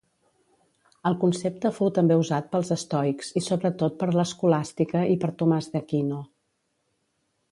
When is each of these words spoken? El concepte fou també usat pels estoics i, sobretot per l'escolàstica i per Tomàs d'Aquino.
El 1.09 1.17
concepte 1.23 1.71
fou 1.79 1.91
també 1.97 2.17
usat 2.21 2.47
pels 2.55 2.71
estoics 2.77 3.29
i, 3.41 3.45
sobretot 3.49 3.99
per 4.01 4.09
l'escolàstica 4.15 5.03
i 5.17 5.21
per 5.25 5.31
Tomàs 5.43 5.71
d'Aquino. 5.75 6.23